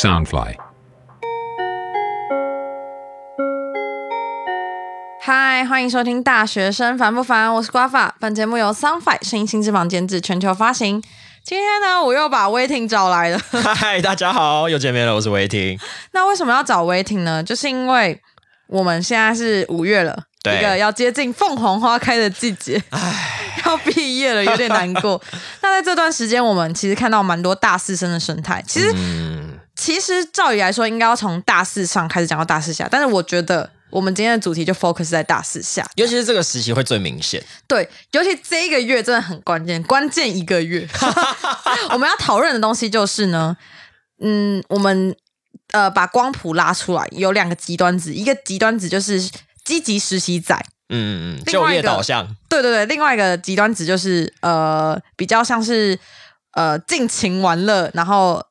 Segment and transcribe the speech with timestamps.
[0.00, 0.54] Soundfly。
[5.20, 8.14] 嗨，欢迎收听《大学生烦不烦》，我是瓜法。
[8.18, 11.02] 本节目由 Soundfly 声音新翅膀监制，全球发行。
[11.44, 13.38] 今天呢，我又把威霆找来了。
[13.74, 15.78] 嗨，大家好，又见面了，我是威霆。
[16.12, 17.42] 那为什么要找威霆呢？
[17.42, 18.18] 就是因为
[18.68, 22.82] 我们现在是五月了，对一个要接近凤凰花开的季节，
[23.66, 25.20] 要毕业了，有点难过。
[25.60, 28.64] 那在这段时间，我们其实看到蛮多大四生的生态。
[28.66, 29.49] 其实，嗯，
[29.80, 35.88] 其实照理来说，应该要从大四上开始讲到大四下，但是我觉得我们今天的主题就 focus 在大四下。
[35.94, 37.42] 尤其是这个时期会最明显。
[37.66, 40.86] 对，尤其这一个月真的很关键，关键一个月，
[41.92, 43.56] 我们要讨论的东西就是呢，
[44.20, 45.16] 嗯，我们
[45.72, 49.18] 呃把光谱拉出来，有两个极端值，一个极端值就是
[49.64, 50.54] 积极实习仔，
[50.90, 52.36] 嗯嗯嗯，就业导向。
[52.50, 55.98] 对对对，另外一个极端值就是呃比较像是
[56.52, 58.44] 呃尽情玩乐，然后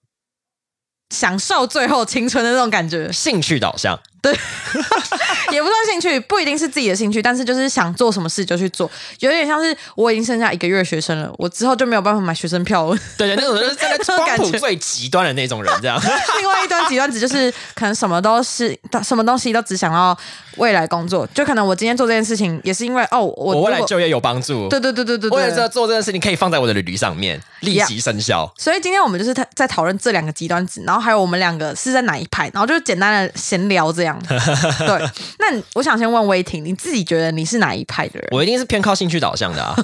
[1.09, 3.99] 享受最后青春的那种感觉，兴趣导向，
[5.52, 8.89] 也不算兴趣，不一定是自己的兴趣，但是就是想做什么事就去做，
[9.20, 12.98] 有点像是我已经剩下一个月学生了，我之后就没有办法买学生票了。
[13.17, 16.00] 对对，那种就是站在种光感最极端的那种人，这样。
[16.39, 20.17] 另外一端极端值就是可能什么都是什么东西都只想要
[20.58, 24.67] 未来工作，就可能我今天做这件事情也是因为哦，我我未来就业有帮助。
[24.70, 28.52] 对对对对对我也知道做这件事情，可以放在我的履历上面，立即生效。
[28.58, 34.08] 所以今天我们就是在在讨论这两个极端值，然后还有我们两个是在哪一派，然后就是简单的闲聊这样。
[34.27, 38.29] 对， 那我想先问威霆，你自己觉得你是哪一派的人？
[38.31, 39.75] 我一定是偏靠兴趣导向的啊。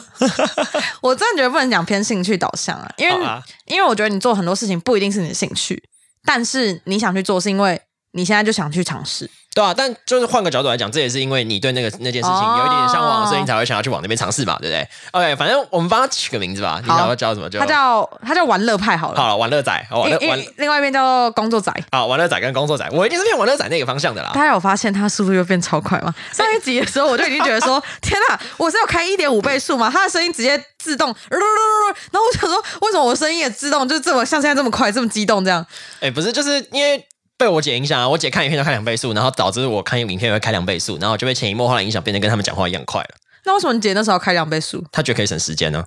[1.02, 5.82] 我真的觉得不能讲偏兴趣导向啊，因为、啊因为我觉得你做很多事情不一定是你的兴趣，
[6.24, 7.82] 但是你想去做，是因为
[8.12, 9.30] 你现在就想去尝试。
[9.56, 21.72] 对啊，但就是换个角度来讲，这也是因为你对那个那件事情哦有一点点向往，所以你才会想要去往那边尝试嘛，对不对？OK，反正我们帮他取个名字吧，你想要叫什么就他叫他叫玩乐派好了，好了，玩乐仔，玩乐玩另外一边叫工作仔。
[21.92, 24.32] 啊，玩乐仔跟工作仔，我一定是偏玩乐仔那个方向的啦。
[24.34, 26.14] 大家有发现他速度又变超快吗？
[26.34, 29.90] 上一集的时候我就已经觉得说， 天哪，我是要开一点五倍速吗？
[29.90, 35.66] 他的声音直接自动，然后我想说，为什么我声音也自动就这么像现在这么快，这么激动这样？
[36.02, 37.02] 哎、不是，就是因为
[37.38, 43.10] 被我姐影响啊，我姐看影片都开两倍速，然后导致我看影片也会开两倍速，然后就被潜移默化的影响，变得跟他们讲话一样快了。
[43.44, 44.84] 那为什么你姐那时候开两倍速？
[44.92, 45.84] 她觉得可以省时间呢，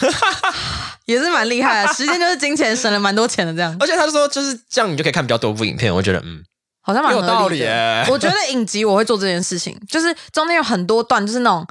[1.06, 3.76] 也是蛮厉害的， 时间就是金钱，省了蛮多钱的这样。
[3.80, 5.94] 而且她就说就是这样，你就可以看比较多部影片。
[5.94, 6.42] 我觉得嗯，
[6.80, 7.62] 好像蛮有道理
[8.08, 11.66] 我觉得影集我会做这件事情，就是中间有很多段就是那种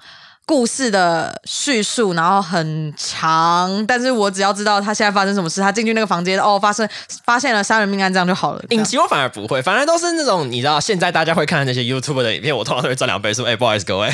[0.48, 6.88] 故事的叙述，然后很长，但是我只要知道他现在发生什么事，他进去那个房间哦，发生
[7.26, 8.64] 发现了杀人命案，这样就好了。
[8.70, 13.44] 影集我反而不会，反而都是那种你知道现在大家会看的那些 YouTube 的影片，我通常都会赚两倍速。
[13.44, 14.10] 哎、不好意思各位，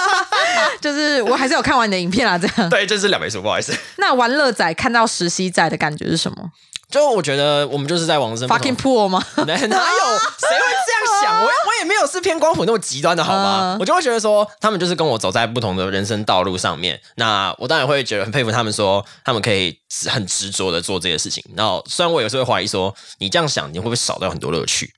[0.80, 2.70] 就是我还是有看完你的影片啊，这样。
[2.70, 3.76] 对，就是两倍速，不好意思。
[3.98, 6.50] 那玩乐仔看到实习仔的感觉是什么
[6.90, 9.24] 就我觉得我们就是在往生？Fucking poor 吗？
[9.36, 11.40] 哪 哪有谁会这样想？
[11.40, 13.74] 我 我也没有是偏光谱那么极端的好吗？
[13.76, 17.00] 嗯我就会觉得说，他们就是跟我走在不同的人生道路上面。
[17.14, 21.42] 那我当然会觉得很佩服他们说他们可以很执着的做这些事情。
[21.56, 24.92] 然后虽然我有时候会怀疑说，你这样想，你会不会少掉很多乐趣？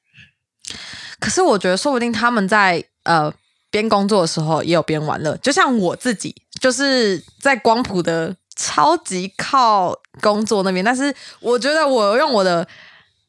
[1.21, 3.33] 可是我觉得，说不定他们在呃
[3.71, 12.67] 边工作的时候也有边玩乐，就像我自己，就是在光谱的超级靠工作那边，但是我觉得我用我的。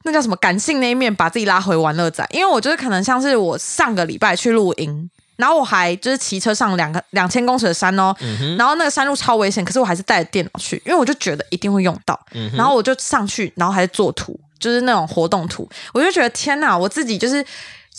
[0.05, 8.13] 那叫什么感性那一面，把自己拉回玩乐仔，因为我觉得可能像是我上个礼拜去露营，然后我还就是骑车上两个两千公尺的山哦，
[8.57, 12.19] 然后那个山路超危险，可是我还是带着电脑去，因为我就觉得一定会用到，
[12.57, 17.45] 然后我就上去，然后还是做图，就是那种活动图，我就觉得天哪，我自己就是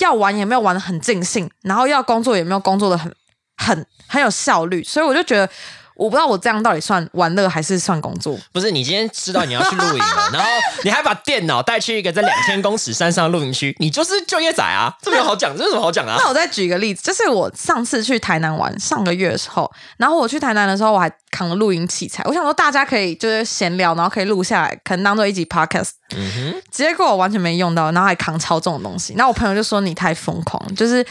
[0.01, 3.11] 要玩也没有玩的很尽兴，然后要工作也没有工作的很
[3.57, 5.49] 很很有效率，所以我就觉得
[5.97, 8.39] 我不知道我这样到底算玩乐还是算工作。
[8.53, 10.49] 不是，你今天知道你要去露营了， 然后
[10.83, 14.93] 你还把电脑带去一个在两千公尺山上的露营区，你就是就业仔啊！
[15.03, 16.17] 这没有好讲，这有什么好讲、啊？
[16.19, 25.91] 那我再举一个例子，就是我上次去台南玩，上个月的时候，然后我去台南的时候，我还扛了露营器材，我想说大家可以就是闲聊，然后可以录下来，可能当做一集 podcast。
[26.17, 29.15] 嗯哼结果我完全没用到，然后还扛超重的东西。
[29.17, 31.05] 然后我朋友就说你太疯狂，就是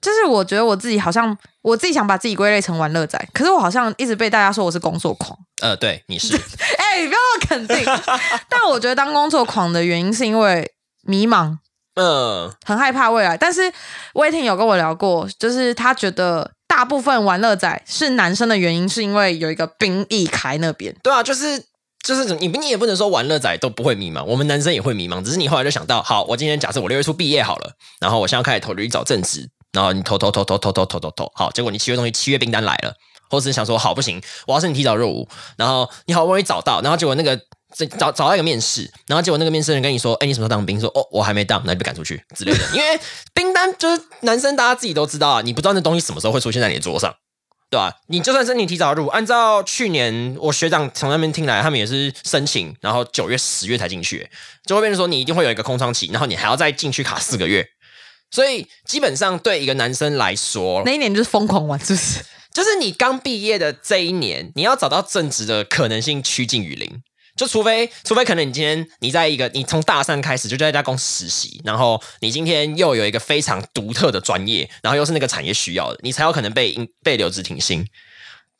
[0.00, 5.38] 就是我觉得我自己好像我自己想把自己归类成玩乐仔，可是我好像一直被大家说我是工作狂。
[5.62, 6.34] 呃，对，你是
[6.78, 7.84] 哎、你不要那么肯定。
[8.48, 11.58] 但我觉得当工作狂的原因是因为迷茫，
[11.96, 13.36] 嗯，很害怕未来。
[13.36, 13.72] 但是
[14.14, 20.94] 威霆有跟我聊过，就是他觉得大部分玩乐仔是男生的原因，是因为有一个兵役开那边。
[21.02, 21.62] 对啊，就是
[22.02, 32.94] 就是你你也不能说玩乐仔都不会迷茫，我们男生也会迷茫，只是你后来就想到，好，我今天假设我六月初毕业好了，然后我现在要开始投履历找正职，然后你投投投投投投投投投，好，结果你七月东西七月订单来了，
[33.28, 37.40] 或者是想说好不行，我要是你提早入伍，然后你好不容易找到，然后结果那个
[37.74, 40.80] 这找找到一个面试，然后结果那个面试人跟你说，哎，你什么时候当兵？
[40.80, 42.64] 说哦，我还没当，那就被赶出去之类的。
[42.72, 43.00] 因为
[43.32, 47.14] 兵单就是男生，大家自己都知道啊，你不知道那东西什么时候会出现在你的桌上。
[47.70, 47.98] 对吧？
[48.08, 54.28] 你就算申请提早入伍，按照去年我学长从那边听来，他们也是申请，然后九月、十月才进去，
[54.66, 57.64] 就会变成说你一定会有一个空窗期，然后你还要再进去卡四个月。
[58.30, 62.20] 所以基本上对一个男生来说，那一年就是疯狂玩，是不是？
[62.52, 67.02] 就是你刚毕业的这一年，你要找到正职的可能性趋近于零。
[67.36, 77.86] 就除非，除非可能你今天你在一个，你从大三开始就在一家公司实习，然后你今天又有一个非常独特的专业，然后又是那个产业需要的，你才有可能被被留职停薪，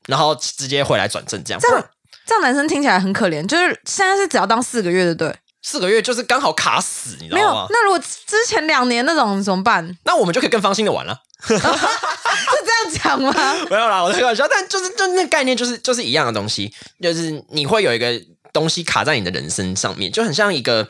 [0.07, 1.61] 然后直接回来转正这样。
[1.61, 1.91] 这样
[2.25, 5.35] 这样男生听起来很可怜，就是现在是只要当四个月的，对？
[5.63, 7.39] 四个月就是刚好卡死，你知道吗？
[7.39, 7.67] 没有。
[7.71, 9.97] 那如果之前两年那种怎么办？
[10.05, 11.21] 那我们就可以更放心的玩了。
[11.47, 13.33] 是这样讲吗？
[13.71, 14.47] 没有啦，我开玩笑。
[14.49, 16.73] 但就是就那概念就是就是一样的东西，
[17.03, 18.21] 就是你会有一个。
[18.53, 20.89] 东西卡在你的人生上面，就很像一个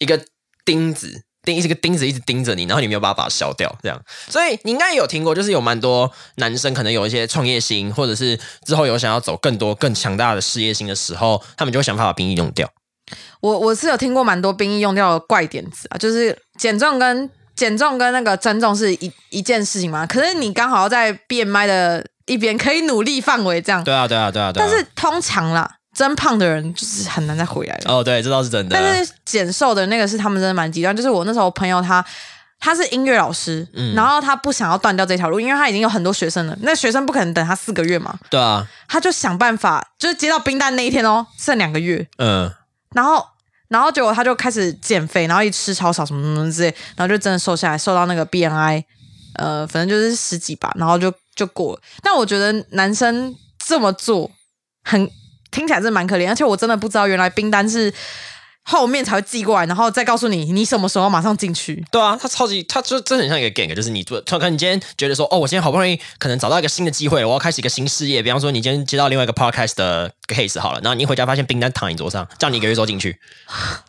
[0.00, 0.20] 一个
[0.64, 4.02] 钉子，钉一个钉子一直盯着你，然后你没有办法把它消掉，这样。
[4.28, 8.36] 所以你应该有听过，就是有蛮多男生可能有一些创业心，或者是
[8.66, 12.68] 之后有想要走更多更强大的事业心的时候，他们就会想办法把兵役用掉。
[13.40, 23.82] 我我是有听过蛮多兵役用掉的怪点子啊，就是减重跟减重跟那个增重是一一件事情嘛，可是你刚好要在 BMI 的一边可以努力范围这样。
[23.84, 24.66] 对啊，对啊，对啊，对啊。
[24.66, 25.70] 但是通常啦。
[25.96, 27.94] 增胖的人就是很难再回来了。
[27.94, 28.76] 哦，对，这倒是真的。
[28.78, 30.94] 但是减瘦的那个是他们真的蛮极端。
[30.94, 32.04] 就是我那时候朋友他
[32.60, 36.54] 他是音乐老师，然后他不想要断掉这条路，因为他已经有很多学生了。
[36.60, 38.14] 那学生不可能等他四个月嘛？
[38.28, 38.68] 对啊。
[38.86, 42.06] 他就想办法，就是接到冰单那一天哦，剩两个月。
[42.18, 42.52] 嗯。
[42.96, 43.24] 然后，
[43.68, 48.82] 然后结果他就开始减肥，然后一吃超少什么什么之类，然后就真的瘦下来，瘦到那个 BMI，
[49.34, 51.78] 呃，反正就是十几吧，然后就就过。
[52.02, 54.30] 但我觉得男生这么做
[54.82, 55.08] 很。
[55.52, 57.90] 听起来是蛮可怜，而且我真的不知道原来冰单是
[58.68, 61.84] 后面才会寄过来，然后再告诉你你什么时候马上进去。
[61.92, 68.20] 对啊，他超级，他就真的很像一个 gang，就是你做，可能你今天觉得说，哦，我今天好不容易可能找到一个新的机会，我要开始一个新事业。
[68.20, 73.16] 比方说，你今天接到另外一个 podcast 的 case 好了，然后你一回家发现冰单躺你桌上，叫你一个月之后进去，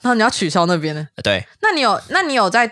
[0.01, 1.07] 然后你要取消那边呢？
[1.23, 2.71] 对，那你有，那你有在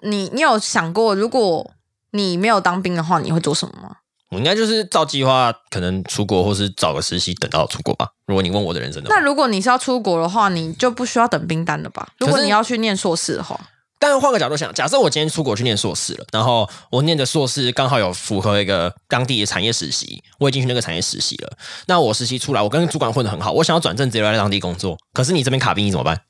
[0.00, 1.70] 你你有想过，如果
[2.10, 3.96] 你没有当兵的话，你会做什么吗？
[4.34, 8.08] 我应该就是照计划，可能出国，或是找个实习，等到出国吧。
[8.26, 12.08] 如果你问我的人生的，那如果你是要出国的话，你就不需要等兵单了吧？
[12.18, 13.58] 如果你要去念硕士的话，
[14.00, 21.56] 但是换个角度想，假设我今天出国去念硕士了，然后我念的硕士刚好有符合一个当地的产业实习，我已经去那个产业实习了。
[21.86, 26.20] 那我实习出来，我跟主管混得很好，我想要转正直接来当地工作，可是你这边卡兵，你怎么办？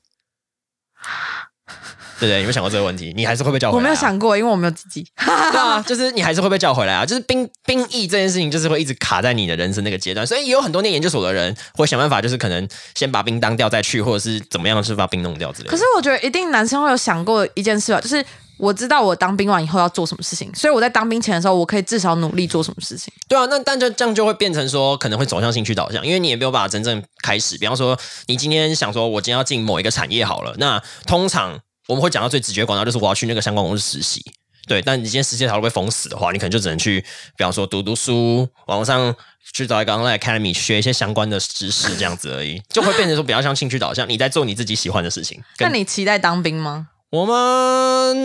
[2.25, 2.37] 对不对？
[2.39, 3.13] 有没有想过这个问题？
[3.17, 3.79] 你还是会被叫回来？
[3.79, 5.07] 我没有想过，因为我没有自己。
[5.17, 7.05] 对啊，就是你还是会被叫回来啊！
[7.05, 10.27] 就是兵兵役这件事情，就是会一直卡在你的人生那个阶段。
[10.27, 15.69] 所以也有很多念研究所的人会想办法，就是可能先把兵当掉再去，或者是怎么样，是把兵弄掉之类。
[15.69, 18.25] 可是我觉得一定男生会有想过一件事吧，就是
[18.59, 23.13] 我知道我当兵完以后要做什么事情，所以我在当兵前的时候，我可以至少努力做什么事情。
[23.29, 27.59] 对啊，那但就这样就会变成说，可能会走向兴趣导向，因为你也没有办法真正开始。
[27.59, 31.61] 比方说，你今天想说，我今天要进某一个产业好了，那通常。
[31.89, 34.25] 我们会讲到最直觉广告，就是我要去那个相关公司实习。
[34.67, 36.99] 对，但你今天实习条路被封死的话，你可能就只能去，
[37.37, 39.15] 比方说读读书，网上
[39.53, 45.43] 去找一个 online academy 学一些相关的知识，这样子而已，就会变成说比较像兴趣导向，你在做你自己喜欢的事情。
[45.59, 46.89] 那你期待当兵吗？
[47.15, 48.17] 我们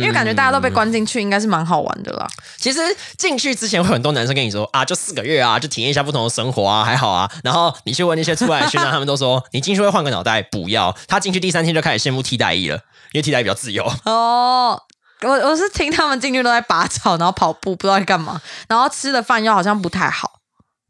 [0.00, 2.26] 因为感觉大家都被关进去，应该是蛮好玩的啦。
[2.56, 2.80] 其实
[3.16, 7.30] 进去之前会很多男生跟你说啊，就四个月啊，就体验一下不同的生活啊，还好啊。
[7.44, 10.92] 然后你去问那些出来的学长，他们都说你进去会换个脑袋，不要。
[11.06, 12.78] 他进去第三天就开始羡慕替代役了，
[13.12, 13.84] 因为替代役比较自由。
[14.06, 14.82] 哦，
[15.22, 20.40] 我我是听他们进去都在拔草，然后跑步，不知道在干嘛，然后吃的饭又好像不太好。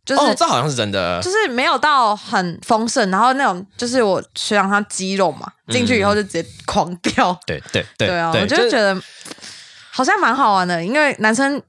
[0.04, 7.38] 就是这好像是真的，就是没有到很丰盛，然后那种就是我学长他肌肉嘛，进去以后就直接狂掉。
[7.47, 9.00] 对对对，对啊，我就觉得
[9.92, 11.62] 好像蛮好玩的，因为男生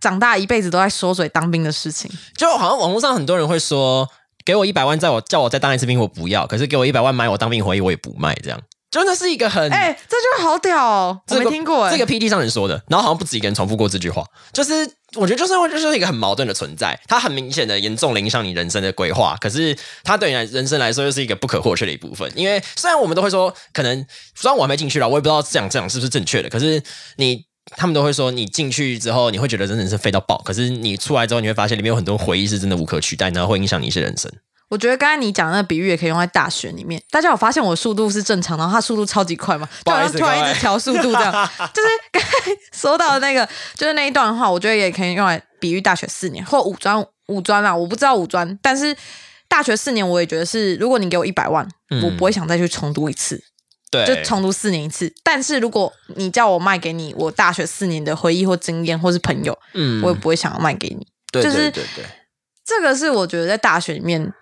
[0.00, 4.08] 长大一辈子都在说嘴当兵的事情，就好像网络上很多人会说，
[4.44, 8.60] 给我一百万，在我叫我再当一次兵，我不要；可是给我一百万买我当兵回忆，我也不卖，这样。
[8.94, 11.20] 真的是一个很哎，这句话好屌哦！
[11.30, 14.24] 我没听过这个 P D 上人说的，然后好像不止一个人重复过这句话。
[14.52, 14.72] 就是
[15.16, 19.36] 我觉得，就是就是一个很矛盾的存在，它很明显的严重影响你人生的规划。
[19.40, 22.30] 可是它对你人生来说又是一个不可或缺的一部分。
[22.36, 26.48] 因为虽然我们都会说，可能虽然我还没进去了，我也不知道这样这样是不是正确的。
[26.48, 26.80] 可是
[27.16, 27.44] 你
[27.76, 30.38] 他们都会说，你进去之后，你会觉得真的是飞到爆。
[30.44, 34.30] 可是你出来之后，你会发现里面有很多回忆是真的无可取代，然后会影响你一些人生。
[34.74, 37.00] 我觉得刚才你讲那个比喻也可以用在大学里面。
[37.08, 39.68] 大家有发现我速度是正常的，他速度超级快嘛？
[39.84, 41.32] 突然突然一直调速度这样，
[41.72, 42.28] 就是刚才
[42.72, 47.72] 说到的那个，就是那一段的话，我觉得也可以用来比喻大学四年或五专五专啦。
[47.72, 48.96] 我不知道五专，但是。
[49.46, 53.40] 大学四年我也觉得是，如果你给我一百万，嗯我不会想再去重读一次，
[53.88, 55.12] 对，就重读四年一次。
[55.22, 61.06] 但是如果你叫我卖给你我大学四年的回忆或经验或是朋友，嗯我也不会想要卖给你。
[61.30, 62.04] 对就是对对对，
[62.64, 64.32] 这个是我觉得在大学里面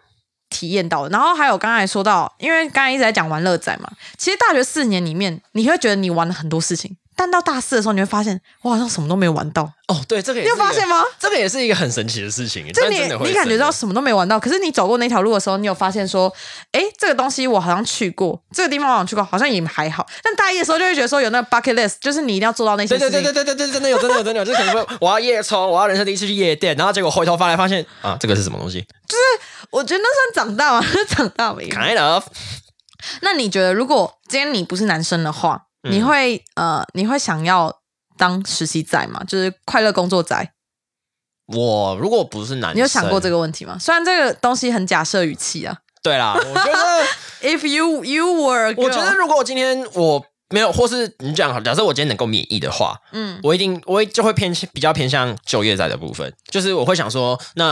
[0.52, 1.08] 体验到。
[1.08, 9.62] 然后还有刚才说到，因为刚才一直在讲玩乐仔嘛，其实大学四年里面，你会觉得你玩了很多事情，但到大四的时候，你会发现，我好像什么都没有玩到。
[9.88, 11.04] 哦，对，这个也你有发现吗？
[11.18, 16.32] 这个也是一个很神奇的事情，就你但真的你感觉到什么都没玩到，可是你走过那条路的时候，你有发现说，
[16.72, 20.06] 哎，这个东西我好像去过，这个地方我好像去过，好像也还好。
[20.22, 23.22] 但大一的时候就会觉得说有那个 bucket list，就是你一定要做到那些对事情。
[23.22, 29.22] 对对对对对对，真的有真的有真的有，就是可能说我要夜冲，我要人生第一次去夜店，然后结果回头发来发现啊，这个是什么东西就是
[29.70, 30.86] 我觉得那算长大吗？
[31.08, 32.24] 长大没？？Kind of，
[33.20, 37.80] 那你觉得，如果今天你不是男生的话，嗯你会呃，你会想要
[38.16, 39.22] 当实习仔吗？
[39.26, 40.48] 就是快乐工作仔？
[41.46, 43.38] 我如果不是男生，你有想过这个？
[43.38, 43.76] 问题吗？
[43.80, 45.76] 虽然这个东西很假设语气啊。
[46.02, 47.04] 对啦，我觉得
[47.42, 57.64] If you you were，a 我觉得如果我今天我没有，或是你这样，假设我今天能够免疫的话，嗯我一定我会就会偏比较偏向就业仔的部分，就是我会想说，那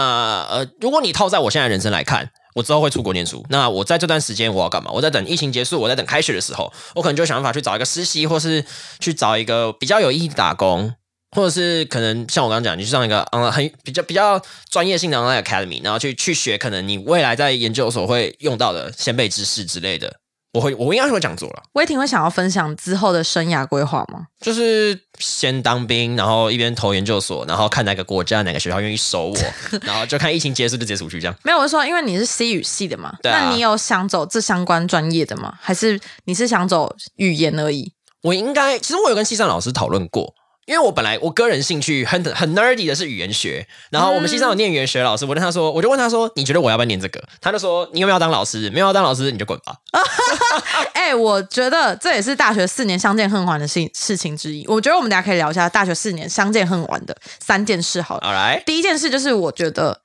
[0.51, 2.31] 呃，如果你套在我现在人生来看。
[2.55, 4.91] 我之后会出国念书，那我在这段时间我要干嘛？
[4.93, 8.65] 我在等疫情结束，我在等开学的时候，我可能就想办法去找一个实习，或是
[8.99, 10.93] 去找一个比较有意义的打工，
[11.37, 20.17] 或者是可能像我刚刚讲，你去上一个嗯很比较比较专业性的 online academy，然后去去学可能你未来在研究所会用到的先辈知识之类的。
[20.53, 21.63] 我会我应该是会这样做了。
[21.75, 24.27] 威霆会想要分享之后的生涯规划吗？
[24.41, 29.37] 就是先当兵，然后一边投研究所，然后看哪个国家哪个学校愿意收我，
[29.83, 31.37] 然后就看疫情结束就直接出去这样。
[31.45, 35.55] 没有，我是说，因为你是 C 语系的嘛，对啊那你有想走这相关专业的吗？
[35.61, 37.93] 还是你是想走语言而已？
[38.23, 40.35] 我应该，其实我有跟西藏老师讨论过，
[40.67, 47.21] 因为我本来我个人兴趣很很 nerdy 的是语言学，然后我们系上有念语言学老师，我跟他说，我就问他说，你觉得我要不要念这个？
[47.41, 48.71] 他就说，你有没有要当老师？
[48.71, 49.75] 没有要当老师你就滚吧。
[50.95, 54.65] 哎、我觉得这也是大学四年相见恨晚的事事情之一。
[54.69, 58.27] 我觉得我们大家可以聊一下大学四年相见恨晚的三件事好了。
[58.27, 60.03] 好来，第一件事就是我觉得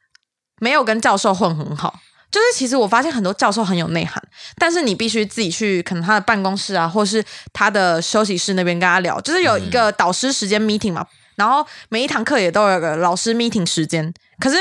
[0.59, 1.99] 没有跟教授混很好。
[2.31, 4.21] 就是其实我发现很多教授很有内涵，
[4.57, 11.05] 但是你必须自己去可能他的办公室啊，或是他的休息室那边跟他聊，就是有一个导师时间 meeting 嘛，
[11.35, 14.13] 然后每一堂课也都有个老师 meeting 时间。
[14.39, 14.57] 可是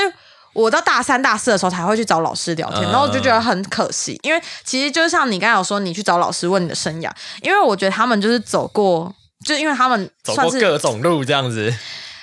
[0.53, 11.73] 我到大三、大四的时候才会去找老师聊天，嗯然后我就觉得很可惜，因为其实就像你刚才有说，你去找老师问你的生涯，因为我觉得他们就是走过，就因为他们走算是过各种路这样子，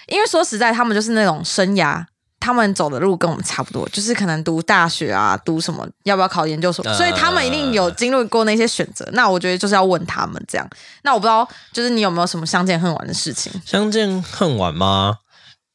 [0.06, 2.02] 因为说实在，他们就是那种生涯，
[2.42, 9.08] 他们走的路跟我们差不多，就是可能读大学啊，读什么，要不要考研究所，呃所以他们一定有经历过那些选择。
[9.12, 10.68] 那我觉得就是要问他们这样。
[11.04, 13.52] 那我不知道，就是你有没有什么相见恨晚的事情？
[13.64, 15.18] 相见恨晚吗？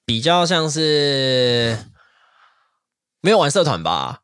[0.06, 1.78] 比较像是
[3.22, 4.20] 没有玩社团吧。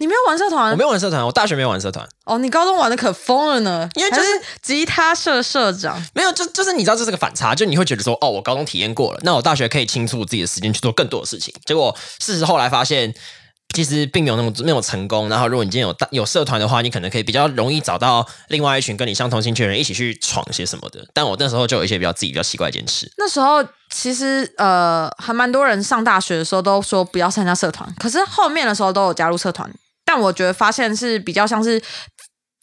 [0.00, 2.08] 你没有玩社团我没有玩社团，我大学没有玩社团。
[2.24, 2.38] 哦？
[2.38, 6.02] 你高中玩的可疯了呢，因为就是还吉他社社长。
[6.14, 11.54] 没有，就就是你知道这是个反差，就你会觉得说，哦，我高中体验过了，那我大学可以倾注自己的时间去做更多的事情。
[11.66, 13.14] 结果事实后来发现，
[13.74, 15.28] 其实并没有那么没有成功。
[15.28, 21.06] 然后如果你今天有大有社团的话，你可能可以比较容易找到另外一群跟你相同兴趣的人一起去闯些什么的。
[21.12, 23.12] 但我那时候就有一些比较自己比较奇怪的坚持。
[23.18, 29.70] 那时候其实呃，还蛮多人上大学的时候都说不要参加社团，可是后面的时候都有加入社团。
[30.12, 31.80] 但我觉得发现是比较像是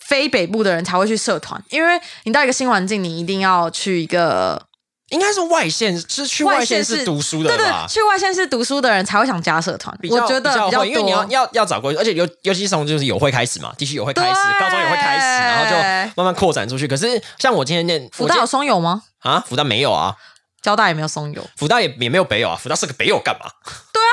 [0.06, 4.62] 非北部的人才会去社团，因为你到一个新环境，你一定要去一个
[5.12, 7.86] 应该是外县，是去外县市读书的对对吧，？
[7.88, 9.98] 去外县市读书的人才会想加社团。
[10.10, 15.78] 我觉得比较因为你要要要找过去，而且尤尤其是从就是有会开始嘛，地区有会开始，高中也会开始，然后就
[16.18, 16.86] 慢慢扩展出去。
[16.86, 19.04] 可是像我今天念福大有松友吗？
[19.20, 20.16] 啊，福大没有啊，
[20.62, 21.48] 交大也没有松友。
[21.56, 23.50] 福大也也没有北友啊，福大是个北友干嘛？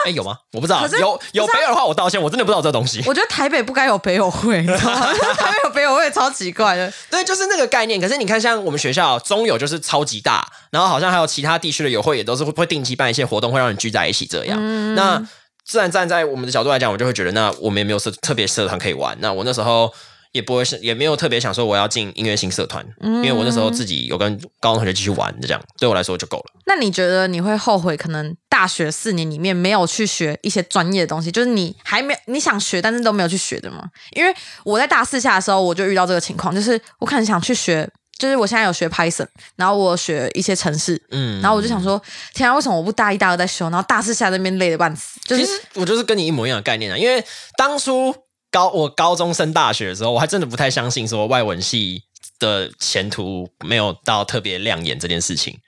[0.05, 0.37] 哎有吗？
[0.53, 3.03] 我不知道有有北友的话，我道歉，我真的不知道这东西。
[3.07, 5.13] 我觉得台北不该有北友会，你知道吗？
[5.35, 6.93] 台北有北友会超奇怪的。
[7.11, 8.01] 对，就是那个概念。
[8.01, 14.59] 可是你看，像我们学校中友就是超级大，然后好像还有其他地区的友会也都是会会定期办一些活动，会让人聚在一起这样。
[14.61, 15.23] 嗯那
[15.65, 19.17] 自然站在我们的角度来讲，我就会觉得，那我们也没有社特别社团可以玩。
[19.21, 19.91] 那我那时候
[20.35, 26.45] 也不会是，也没有特别想说我要进音乐性社团，因为我那时候自己有跟高中同学继续玩，这样对我来说就够了。
[26.67, 33.85] 那你觉得你会后悔，可能大学四年里面没有去学一些专业的东西，就是你还没你想学，但是都没有去学的吗？
[34.17, 37.89] 因为我在大四下的时候，我就遇到这个情况，就是我可能想去学，
[38.19, 42.03] 就是我现在有学 Python，然后我学一些程式，嗯，然后我就想说，
[42.35, 45.21] 天啊，为什么我不大一、大二在修，然后大四下那边累的半死？
[45.25, 47.25] 就是其实我就是跟你一模一样的概念啊，因为
[47.57, 48.13] 当初
[48.55, 52.05] 高我高中升大学的时候，我还真的不太相信说外文系
[52.39, 55.59] 的前途没有到特别亮眼这件事情。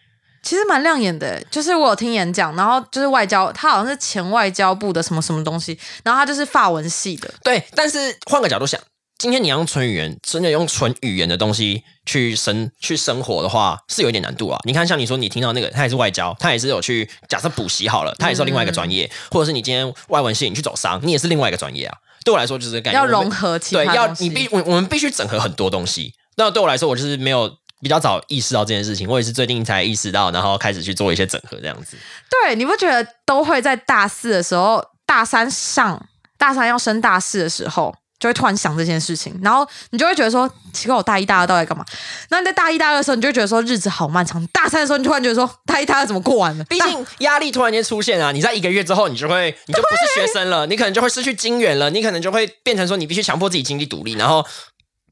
[0.44, 8.80] 其实蛮亮眼的，就是我有听演讲，然后就是外交，他好像是前外交部的什么什么东西，然后他就是法文系的，对，但是换个角度想，
[9.18, 14.60] 今天你要用纯语言，真的用纯语言的东西去生去生活的话，是有一点难度啊。
[14.64, 21.98] 你看，像你说你听到那个，他也是外交，他也是有去假设补习好了，他也是有另外一个专业，或者是你今天外文系你去走商，你也是另外一个专业啊。
[22.26, 26.12] 对我来说就是感觉，要融合其对，要你必我我们必须整合很多东西。
[26.36, 27.48] 那对我来说，我就是没有
[27.80, 31.96] 比较早意识到这件事情，我也是最近才意识到，然后开始去做一些整合这样子。
[32.28, 36.04] 对，你不觉得都会在大四的时候，大三上
[36.36, 37.94] 大三要升大四的时候，
[38.26, 41.84] 就会突然想这件事情，然后你就会觉得说，奇怪，我大一大二到底干嘛？
[42.30, 46.64] 那你在大一大二的时候，你就会觉得说日子好漫长；大三的时候，你突然觉得说，大一大二怎么过完了？
[46.64, 54.14] 毕竟压力突然间出现啊，你在一个月之后，你就会你就不是学生了，你可能就会失去金源了，你可能就会变成说你必须强迫自己经济独立。
[54.14, 54.44] 然后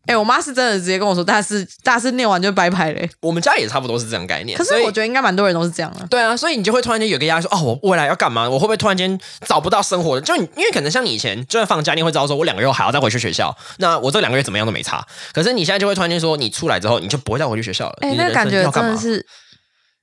[0.07, 4.57] 哎、我妈是真的直接跟我说，大四大四念完就拜拜嘞、我们家也差不多是这样概念。
[4.59, 6.07] 可是我觉得应该蛮多人都是这样啊。
[6.11, 8.49] 对啊，所以你就会突然间有个压力，说哦，我未来要干嘛？
[8.49, 10.21] 我会不会突然间找不到生活？
[10.21, 15.07] 就你因为可能像你以前，就算放假，你会知道说我两个月后还要再回去学校，那我这两个月怎么样都没差。
[15.33, 17.97] 可是你现在就会突然间说，你出来之后你就不会再回去学校了。
[18.01, 19.25] 哎、你那个感觉真的是，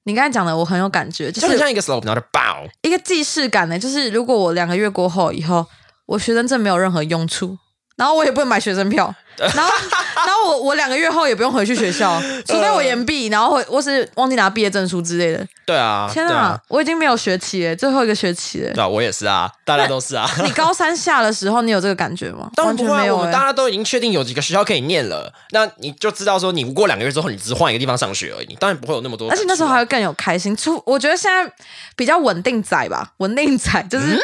[0.06, 2.64] 你刚才讲的，我很有感觉，就就是很像一个 slope，然后就爆。
[2.82, 3.78] 一个既视感呢。
[3.78, 5.66] 就是如果我两个月过后以后，
[6.08, 7.58] 我学生证没有任何用处，
[8.02, 9.72] 然后我也不能买学生票， 然后
[10.16, 15.46] 然后我我两个月后也不用回去学校， 除非我延毕，然后或或是忘记拿毕业证书之类的。
[15.68, 18.74] 对啊，天啊，我已经没有学期了，最后一个学期了。
[18.74, 20.28] 对啊，我也是啊，大家都是啊。
[20.44, 22.50] 你高三下的时候，你有这个感觉吗？
[22.56, 23.32] 当然不会啊，没有、我们欸。
[23.32, 29.30] 大家都已经确定有几个学校可以念了，那你就知道说，你过两个月之后，你只是换一个地方上学而已，你当然不会有那么多啊。
[29.32, 30.58] 而且那时候还会更有开心。
[30.58, 31.54] 出我觉得现在
[31.96, 34.16] 比较稳定仔吧，稳定仔就是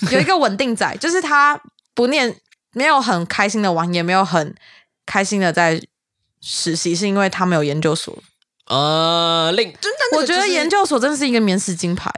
[0.00, 1.60] 嗯有一个稳定仔，就是他
[1.94, 2.34] 不念，
[2.76, 4.54] 没有很开心的玩，也没有很
[5.06, 5.80] 开心的在
[6.42, 8.14] 实习，是因为他没有研究所。
[8.66, 12.10] 呃，另就那那个我觉得研究所真的是一个免死金牌，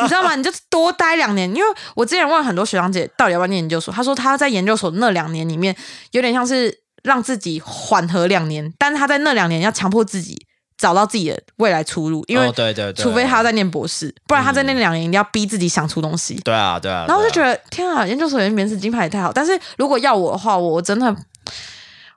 [0.00, 0.34] 你知道吗？
[0.36, 5.76] 你就多待两年，因为我之前问很多学长姐到底要不要念研究所，他说他在研究所那两年里面，
[6.12, 10.43] 有点像是让自己缓和两年，但是他在那两年要强迫自己
[10.84, 16.34] 找到自己的未来出路，因为哦对对对，除非他在念博士，不然他在那两年一定要逼自己想出东西。
[16.44, 19.32] 对啊对啊，对啊然后我就觉得天啊，研究所的免死金牌也太好。
[19.32, 21.16] 但是如果要我的话，我真的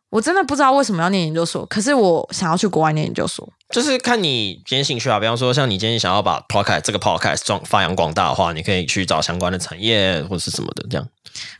[0.09, 3.47] 我真的不知道为什么要念研究所，可是我想要去国外念研究所。
[3.73, 11.07] 就是看你今天兴趣啊，比方说像你今天想要把 podcast 这个 podcast 壮发扬光大的话，你可以去找相关的产业或者是什么的，这样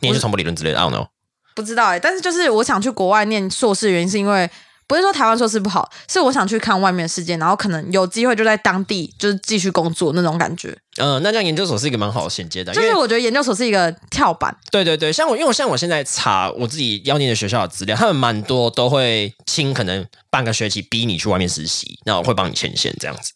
[0.02, 1.08] 念去传播理论之类的，I don't know。
[1.56, 4.48] 不知道哎、但是就是我想去国外念硕士，原因是因为
[4.88, 10.78] 不是说台湾硕士不好，是我想去看外面的世界，然后可能有机会就在当地就是继续工作那种感觉。
[10.98, 23.34] 嗯、那这样研究所是一个蛮好的衔接的，就是我觉得研究所是一个跳板，对对对，像我，因为我像我现在查我自己要念的学校的资料，他们蛮多都会清可能半个学期逼你去外面实习，那我会帮你牵线这样子。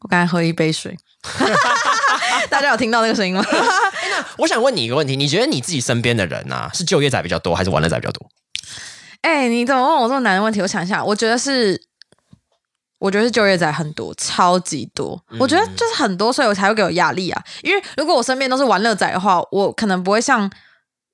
[0.00, 0.96] 我刚才喝一杯水，
[2.48, 3.44] 大家有听到那个声音吗？
[4.38, 8.26] 我想问你一个问题，你觉得你自己身边的人啊，是就业仔比较多，还是玩乐仔比较多？
[9.22, 10.60] 哎、你怎么问我这么难的问题？
[10.60, 11.80] 我想一下，我觉得是，
[12.98, 15.20] 我觉得是就业仔很多，超级多。
[15.38, 17.42] 我觉得就是很多，所以我才会给我压力啊。
[17.62, 20.50] 因为如果我身边都是玩乐仔的话，我可能不会像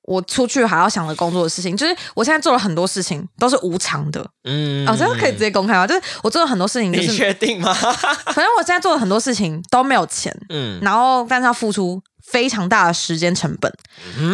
[0.03, 1.77] 我出去还要想着工作的事情。
[1.77, 5.87] 就是我现在做了很多事情都是无偿的嗯，啊，这个可以直接公开吗？
[5.87, 7.73] 就是我做了很多事情，就你是确定吗？
[7.75, 13.73] 反正我现在做了很多事情都没有钱，嗯然后但是要付出非常大的时间成本。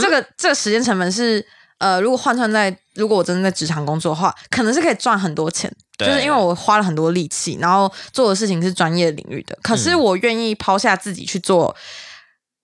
[0.01, 1.45] 这个这个时间成本是
[1.81, 9.59] 呃，如果换算在如果我真的在职场工作的话，可能是可以赚很多钱，就是因为我花了很多力气，然后做的事情是专业领域的。
[9.63, 11.75] 可是我愿意抛下自己去做。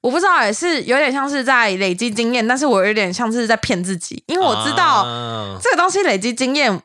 [0.02, 6.80] 我不知道也是有点像是在累积经验，但是我有点像是在骗自己，因为我知道啊这个东西累积经验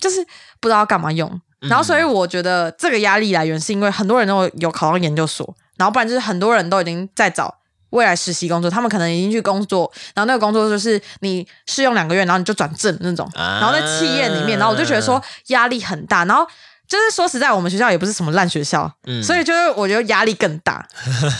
[0.00, 0.24] 就是
[0.60, 1.28] 不知道要干嘛用，
[1.62, 7.56] 嗯然后所以我觉得这个压力来源是因为很多人都有考到研究所，然后不然就是很多人都已经在找
[7.92, 16.46] 未来实习工作，他们可能已经去工作，然后那个工作就是你试用两个月，然后你就转正那种，啊然后在企业里面，然后我就觉得说压力很大，然后。
[16.92, 20.86] 就是说实在，我们学校也不是什么烂学校，嗯所以就是我觉得压力更大，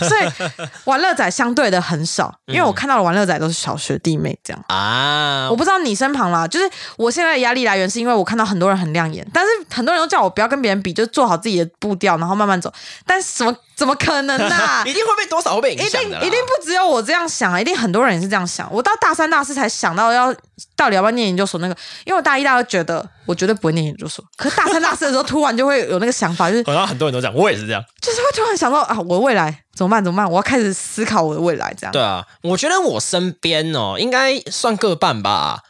[0.00, 0.50] 所以
[0.84, 4.64] 玩乐仔相对的很少，因为我看到的玩乐仔都是小学弟妹这样。
[4.68, 12.72] 啊我，不知道你身旁啦，就是我现在的压力来源是因为我看到很多人很亮眼，但是很多人都叫我不要跟别人比，就做好自己的步调，然后慢慢走。
[13.04, 18.66] 但是怎么怎么可能呢、 一定会被多少会被影一定响的啦，一定不只有我这样想啊，一定很多人也是这样想。
[18.72, 20.34] 我到大三、大四才想到要
[20.74, 27.82] 到底要不要念研究所那个，因为我大一、大二觉得我绝对不会念研究所，可是大三、大四的时候 突然就会有那个想法，就是好像很多人都这样，我也是这样。
[28.00, 30.02] 就是会突然想到啊，我未来怎么办？
[30.02, 30.30] 怎么办？
[30.30, 31.92] 我要开始思考我的未来，这样。
[31.92, 35.62] 对啊，我觉得我身边哦，应该算各半吧。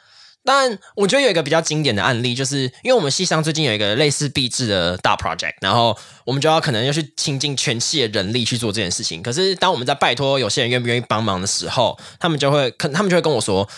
[0.44, 9.22] 但我觉得有一个比较经典的案例，就是因为我们系上最近有一个类似毕制的大 project，然后我们就要可能要去倾尽全系的人力去做这件事情。
[9.22, 13.68] 可是当我们在拜托有些人愿不愿意帮忙的时候，他们就会，可他们就会跟我说，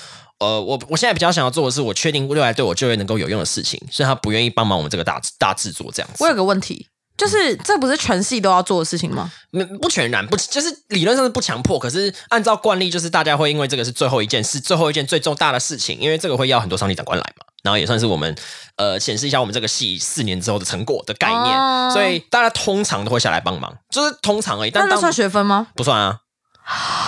[0.44, 6.22] 呃，我我现在比较想要做的是，我确定未来对我就业能够有用的事情，所以他不愿意帮忙我们这个大大制作这样子。
[6.22, 9.30] 我有个问题，就是这不是全系都要做的事情吗？
[9.50, 18.37] 没不全然不就是理论上是不强迫，可是按照惯例，就是大家会因为这个是最后一件事，最后一件最重大的事情，因为这个会要很多上级长官来嘛，然后也算是我们
[18.76, 24.70] 呃显示一下我们这个系四年之后的成果的概念，哦所以大家通常都会下来帮忙，就是通常而已。
[24.74, 25.68] 那算学分吗？
[25.76, 26.18] 不算啊？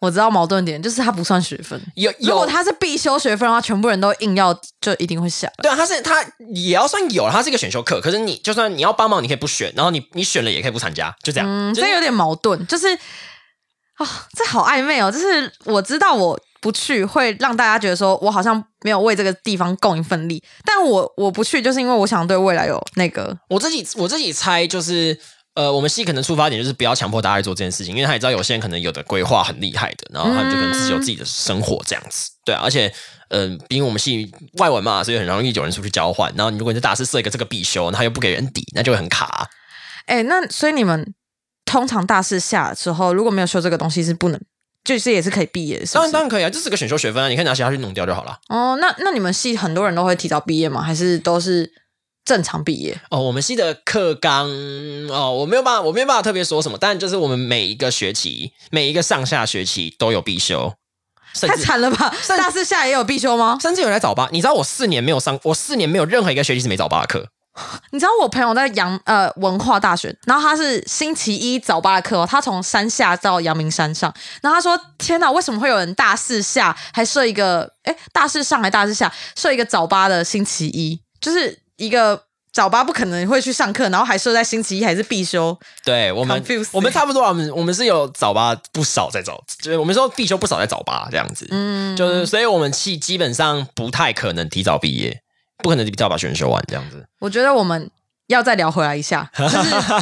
[0.00, 1.80] 我知道矛盾点，就是它不算学分。
[1.96, 5.50] 有有如果它是必修学分的话，全部人都硬要，就一定会下。
[5.60, 11.48] 对啊，他是他也要算有，他是一个选修课，可是你就算你要帮忙，你可以不选，然后你你选了也可以不参加，就这样。
[11.48, 12.86] 嗯，就是这有点矛盾，就是
[13.94, 14.06] 啊、
[14.36, 15.10] 这好暧昧哦。
[15.10, 25.18] 就是我知道我不去会让大家觉得说我好像没有为这个地方贡一份力，但我我不去就是因为我想对未来有那个我自己我自己猜就是。
[25.58, 32.88] 呃，我们系可能出发点就是不要强迫大家做这件事情，因为他也知道有些人可能有的规划很厉害的，然后他们就可能自己有自己的生活这样子，对啊，而且，
[33.28, 39.48] 呃，毕竟我们系外文嘛，所以很容易有人出去交换，然后你如果你在大四设一个这个必修，他又不给人抵，那就会很卡啊、
[40.06, 41.12] 哎，那所以你们
[41.64, 44.40] 通常大四下之后，如果没有修这个东西是不能，
[44.84, 46.04] 就是也是可以毕业当？
[46.04, 48.38] 然 当然可以啊，这是个选修学分啊，你可以拿其他去弄掉就好了。
[48.48, 50.80] 哦，那那你们系很多人都会提早毕业吗？
[50.80, 51.68] 还是都是
[52.28, 53.00] 正常毕业？
[53.08, 54.46] 哦，我们系的课纲
[55.08, 60.74] 哦，我没有办法，我没有办法特别说什么，但就是我们每一个学期，每一个上下学期都有必修，
[61.40, 62.14] 太至惨了吧！
[62.22, 63.56] 甚大四下也有必修吗？
[63.58, 64.28] 甚至有早八。
[64.30, 67.26] 你知道我四年没有上，我四年没有任何一个学期是没早八的课。
[67.90, 77.68] 你知道我朋友在阳呃文化大学，然后他是星期一早八的课、哦，他从山下到阳明山上，然后他说：“天哪，为什么会有人大四下还设一个？
[77.82, 85.58] 哎，大四上还大四下设一个早八的星期一，就是一个早八不可能会去上课，然后还设在星期一还是必修。
[85.84, 95.20] 对我们我们差不多啊，我们我们是有早八不少在早，就是我们说必修不少在早八这样子，嗯，就是所以我们系基本上不太可能提早毕业，
[95.62, 97.06] 不可能提早把学修完这样子。
[97.20, 97.90] 我觉得我们
[98.26, 99.56] 要再聊回来一下，就是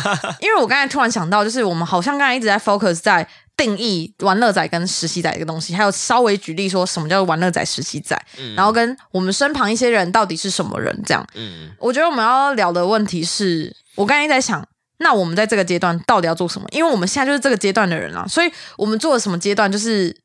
[0.41, 8.21] 因为我刚才突然想到，就是我们好像刚才一直在 focus 在定义玩乐仔跟实习仔这个东西，还有稍微举例说什么叫做玩乐仔、实习仔，
[8.55, 11.27] 然后跟我们身旁一些人到底是什么人这样。
[11.35, 14.67] 嗯，我觉得我们要聊的问题是，我刚才在想。
[14.99, 16.67] 那我们在这个阶段到底要做什么？
[16.73, 20.17] 因为我们现在就是这个阶段的人啊，所以我们做了什么阶段，就是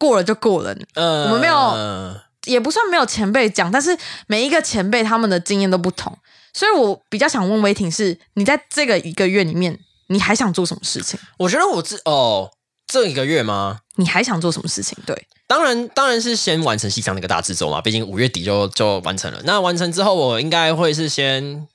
[0.00, 3.96] 过了就过了，呃我们没有也不算没有前辈讲，但是
[4.26, 6.12] 每一个前辈他们的经验都不同，
[6.52, 11.16] 所以我比较想问威霆是，你在这个一个月里面，你还想做什么事情？
[11.38, 12.50] 我觉得我自哦
[12.86, 13.80] 这一个月吗？
[13.96, 14.96] 你还想做什么事情？
[15.06, 19.40] 对，当然，当然是先完成西藏那个大制作嘛，毕竟五月底就就完成了。
[19.44, 21.66] 那完成之后，我应该会是先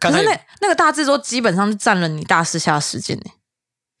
[0.00, 3.30] 看看可是那那个大制作基本上是占了你大四下的时间呢、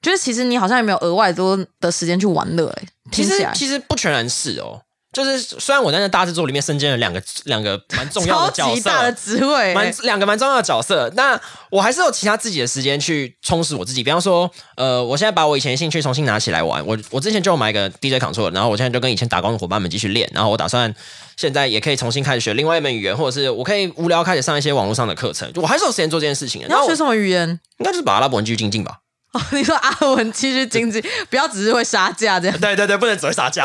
[0.00, 4.82] 就是其实你好像也没有额外多的时间去玩乐哎、其听起来实其实不全然是哦，
[5.16, 14.02] 就是虽然我在那大制作里面身兼了两个两个蛮重要的角色，级大的职位、蛮两个蛮重要的角色，那我还是有其他自己的时间去充实我自己。
[14.02, 16.86] 比方说，呃，我现在把我以前的兴趣重新拿起来玩。
[16.86, 20.30] 我我之前就有买一个 DJ control，然后我现在就跟以前打工的伙伴们继续练。
[20.34, 20.94] 然后我打算
[21.38, 25.50] 现在也可以重新开始学另外一门语言，或者是我可以无聊开始上一些网络上的课程。
[25.54, 26.68] 我还是有时间做这件事情的。
[26.68, 27.58] 那我你要学什么语言？
[27.78, 28.98] 应该就是把阿拉伯文继续精进吧。
[29.36, 32.58] 哦，你说阿文继续经济， 不要只是会杀价这样。
[32.58, 33.64] 对对对，不能只会杀价。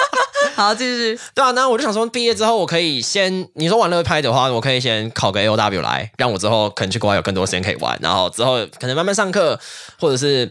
[0.54, 1.18] 好，继续。
[1.34, 9.58] 对啊，那我就想说，毕业之后我可以先，你说玩乐拍的话，我可以先考个 A O W 来，让我之后可能去国外有更多时间可以玩，然后之后可能慢慢上课，
[9.98, 10.50] 或者是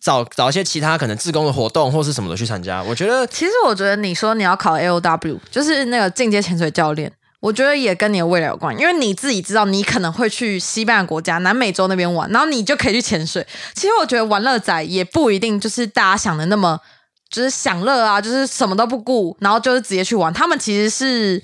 [0.00, 2.82] 找找一些其他可能自工的活动或是什么的去参加。
[2.82, 7.12] 我觉得其实我觉得你说你要考 A O W，就是那个进阶潜水教练，
[7.44, 13.46] 我觉得也跟你的未来有关，因为你自己知道你可能会去西班牙国家、南美洲那边玩，然后你就可以去潜水。
[13.74, 16.80] 其实我觉得玩乐仔也不一定就是大家想的那么
[17.28, 20.32] 就是享乐啊，就是什么都不顾，然后就是直接去玩。
[20.32, 21.42] 他们其实是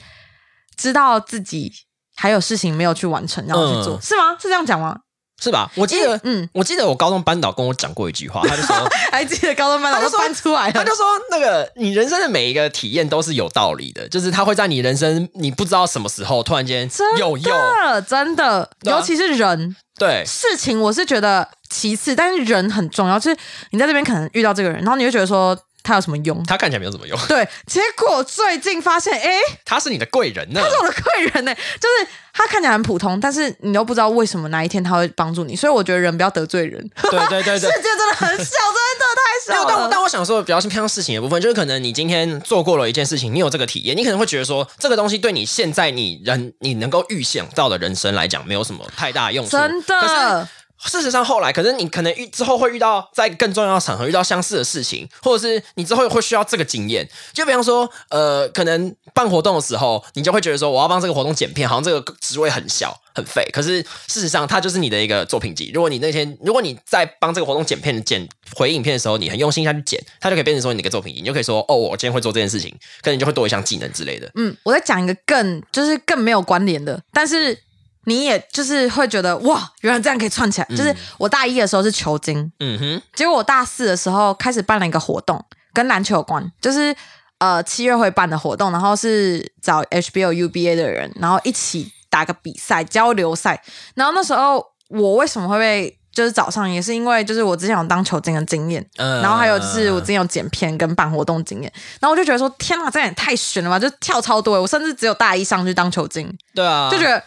[0.75, 1.71] 知道自己
[2.17, 4.39] 还有事情没有去完成，然后去做，嗯是吗？
[4.41, 5.01] 是这样讲吗？
[5.41, 5.71] 是吧？
[5.75, 8.77] 我记得，嗯，我记得我高中班导跟我讲过一句话，他就说，
[9.11, 19.77] 还记得高中班老师他就说搬出来了，他就说那个你人生的每一个体验都是有道理的，就是他会在你人生你不知道什么时候突然间真有用，的真的，啊尤其是人。
[19.99, 23.19] 对，事情我是觉得其次，但是人很重要。
[23.19, 23.37] 就是
[23.71, 26.43] 你在这边可能遇到这个人，然后你就觉得说他有什么用？
[26.47, 29.31] 他看起来没有什么用，对，结果最近发现，哎，
[29.63, 30.61] 他是你的贵人呢。
[30.63, 36.81] 他是我的贵人呢，就是他看起来很普通，但是你又不知道为什么哪一天他会帮助你，所以我觉得人不要得罪人。
[37.11, 39.89] 对对对对， 世界真的很小，真的太小但我。
[39.93, 49.51] 但我想说，比较偏向事情的部分，就是可能你今天做过了一件事情，你有这个体验，你可能会觉得说，这个东西对你现在你人你能够预想到的人生来讲，没有什么太大用处。
[49.51, 50.49] 真可是的，
[50.85, 57.09] 事实上，后来可是你可能遇之后会遇到在更重要的场合遇到相似的事情，或者是你之后会需要这个经验。
[57.33, 63.47] 就比方说，呃，可能办活动的时候，你就会觉得说，我要帮这个活动剪片，好像这个职位很小很废。
[63.53, 65.71] 可是事实上，它就是你的一个作品集。
[65.75, 71.21] 如果你那天，如果你在帮这个活动剪片、剪回影片的时候，你很用心下去剪，它就可以变成说你的一个作品集。
[71.21, 72.71] 你就可以说，哦，我今天会做这件事情，
[73.03, 74.31] 可能你就会多一项技能之类的。
[74.35, 77.57] 嗯，我在讲一个更就是更没有关联的，但是
[78.05, 80.67] 你也就是会觉得哇，原来这样可以串起来。
[80.71, 86.95] 就是我大一的时候是球精，嗯哼，结果我大四的时候开始办了一个活动，跟篮球有关，就是
[87.39, 93.63] 呃七月会办的活动，然后是找 HBO、UBA 的人，然后一起打个比赛交流赛。
[93.95, 99.23] 然后那时候我为什么会被就是早上，也是因为就是我之前有当球精的经验，嗯。
[99.23, 107.23] 然后还有就是我之前有剪片跟办活动经验，然后我就觉得说天哪，这样也太悬了吧，就跳超多欸，我甚至只有大一上去当球精，对啊，就觉得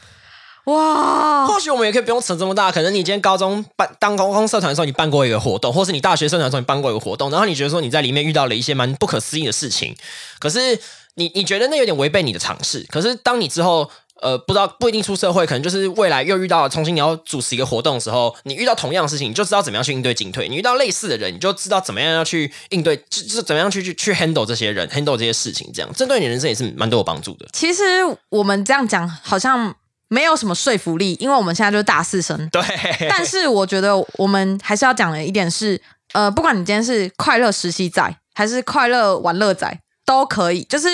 [0.66, 9.96] 哇，或许我们也可以不用扯这么大，可能你今天高中办当高中社团的时候，你办过一个活动，或是你大学社团的时候你办过一个活动，然后你觉得说你在里面遇到了一些蛮不可思议的事情，
[10.40, 10.80] 可是
[11.16, 13.90] 你你觉得那有点违背你的尝试，可是当你之后。
[14.22, 27.46] 呃，不知道不一定出社会，可能就是未来又遇到重新你要主持一个活动的时候，你遇到同样的事情，你就知道怎么样去应对进退；你遇到类似的人，你就知道怎么样要去应对，就就是怎么样去去去 handle 这些人，handle 这些事情，这样这对你人生也是蛮多有帮助的。
[27.52, 27.84] 其实
[28.30, 29.76] 我们这样讲好像
[30.14, 32.62] 没有什么说服力，因为我们现在就是大四生，对，
[33.10, 35.82] 但是我觉得我们还是要讲的一点是，
[36.14, 40.64] 呃，不管你今天是快乐实习仔还是快乐玩乐仔，都可以。
[40.66, 40.88] 就是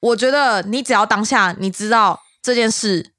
[0.00, 3.12] 我觉得你只要当下你知道这件事，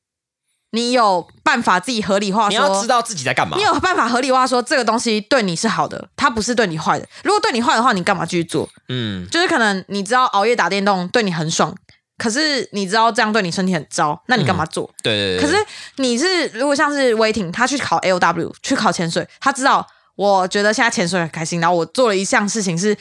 [0.72, 3.64] 你有办法自己合理化你说，要知道自己在干嘛你。
[3.64, 7.08] 有办法合理化说这个东西对你是好的，它不是对你坏的。
[7.24, 8.68] 如果对你坏的话，你干嘛继续做？
[8.90, 11.76] 嗯，就是可能你知道熬夜打电动对你很爽，
[12.22, 14.88] 可是你知道这样对你身体很糟，那你干嘛做？
[15.02, 15.42] 对对对。
[15.42, 22.96] 可是你是如果像是威霆，他去考 L W 去考潜水，他知道我觉得现在潜水很开心，然后我做了一项事情是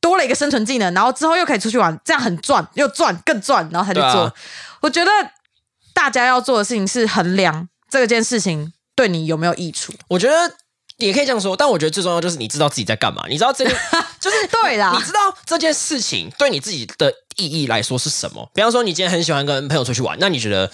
[0.00, 4.22] 多了一个生存技能，然后之后又可以出去玩，这样很赚，又赚更赚，然后他就做。
[4.22, 4.32] 啊
[4.80, 5.10] 我觉得
[5.92, 9.92] 大家要做的事情是衡量这件事情对你有没有益处。
[10.08, 10.52] 我觉得
[10.98, 13.76] 也可以这样说，但我觉得最重要就是你知道自己在干嘛，你知道这件
[14.20, 18.48] 就是对啦你知道这件事情对你自己的意义来说是什么。
[18.54, 20.70] 比方说，你今天很喜欢跟朋友出去玩，那你觉得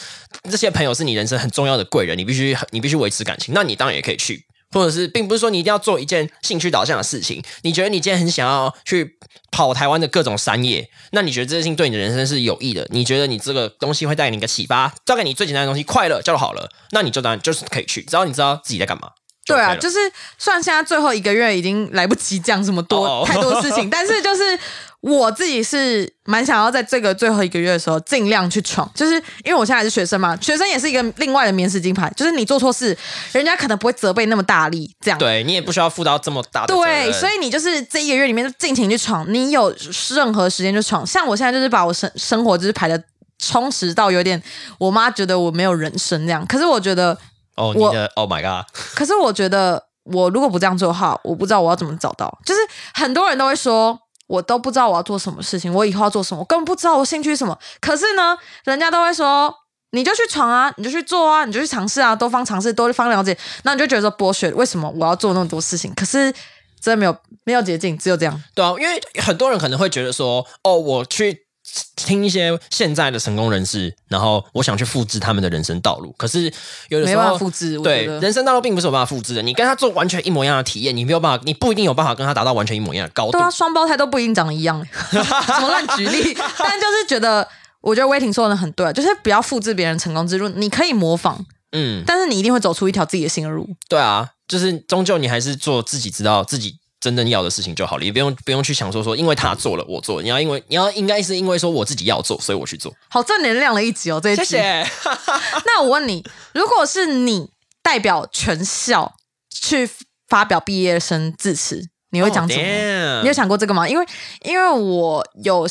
[0.50, 4.44] 这些朋友是你人生很重要的贵人，你必须你必须维持感情，那你当然也可以去。
[4.72, 7.42] 或者是，并不是说你一定要做一件兴趣导向的事情。
[7.62, 9.16] 你觉得你今天很想要去
[9.50, 12.87] 跑台湾的各种山野，那你觉得这件事情对你的人生是有益的？
[12.90, 16.70] 你觉得你这个东西会带给你一个启发，带给你最简单的东西，快乐就好了。
[16.92, 19.11] 那你就当然就是可以去，只要你知道自己在干嘛。
[19.51, 19.99] 就对啊，就是
[20.39, 24.59] 虽然现在最后一个月已经来不及讲这么多、 太多的事情， 但是就是
[25.01, 32.97] 我自己是蛮想要在这个最后一个月的时候尽量去闯，就是因为我现在还是学生嘛，学生也是一个另外的免死金牌，就是你做错事，
[33.33, 35.19] 人家可能不会责备那么大力，这样。
[35.19, 39.75] 对你也不需要负到这么大的对，所以你就是这一个月里面就尽情去闯，你有
[40.11, 41.07] 任何时间就闯。
[41.07, 43.03] 像我现在就是把我生生活就是排的
[43.39, 44.41] 充实到有点，
[44.79, 46.45] 我妈觉得我没有人生这样。
[46.47, 47.17] 可是我觉得，
[47.61, 52.38] 哦，你我的 Oh my God， 可是我觉得我如果不这样做的话，我不知道我要怎么找到。
[52.44, 52.61] 就是
[52.94, 53.99] 很多人都会说。
[54.31, 57.59] 我都不知道我要做什么事情，我以后要做什么，我根本不知道我兴趣是什么。
[57.81, 59.53] 可是呢，人家都会说，
[59.90, 63.37] 你就去闯啊，你就去做啊，你就去尝试啊，多方尝试，多方了解。
[63.64, 65.92] 那你就觉得说剥削，为什么我要做那么多事情？
[65.96, 66.33] 可是
[66.81, 68.40] 真的没有没有捷径，只有这样。
[68.55, 71.49] 对啊，因为很多人可能会觉得说，哦，我去
[71.96, 76.52] 听一些现在的成功人士，然后我想去复制他们的人生道路，可是
[76.88, 79.42] 有的时候没办法复制对人生道路并不是有办法复制的。
[79.42, 83.40] 你跟他做完全一模一样的体验，你没有办法，你不一定有办法跟他达到完全一模一样的高度对。
[83.40, 86.35] 啊，双胞胎都不一定长得一样， 怎么乱举例？
[86.59, 87.46] 但就是觉得，
[87.80, 93.68] 我觉得威霆说的很对，就是不要复制别人成功之路，你可以模仿，嗯，但是你一定会走出一条自己的新路。
[93.88, 102.95] 对啊，就是终究你还是做自己知道自己真正要的事情就好了，也不用不用去想说说因为他做了我做，你要因为你要应该是因为说我自己要做，所以我去做。
[103.09, 104.45] 好正能量的一集哦，这一集。
[104.45, 104.87] 谢谢。
[105.65, 107.51] 那我问你，如果是你
[107.83, 109.15] 代表全校
[109.49, 109.89] 去
[110.29, 113.89] 发表毕业生致辞，你会讲什么 Oh, 你有想过这个吗？
[113.89, 114.07] 因为
[114.43, 115.67] 因为我有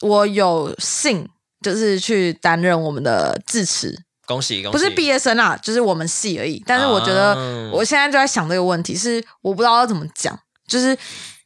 [0.00, 1.28] 我有幸
[1.62, 3.94] 就是去担任我们的致辞，
[4.26, 4.78] 恭喜恭喜！
[4.78, 6.62] 不是毕业生啊，就是我们系而已。
[6.66, 10.96] 但是我觉得啊我现在就在想这个问题，是我不知道要怎么讲，就是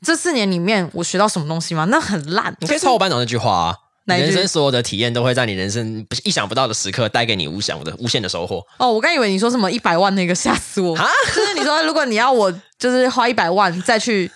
[0.04, 1.84] 这四年里面我学到什么东西吗？
[1.84, 2.54] 那很烂。
[2.60, 3.76] 你可以抄我班长那句话啊。
[4.06, 8.66] 哪一句人生所有的体验都会在你人生意想不到的时刻带给你无想的无限的收获。
[8.80, 10.96] 哦，我刚以为你说什么一百万那个，吓死我！
[10.96, 14.28] 啊就是你说如果你要我就是花一百万再去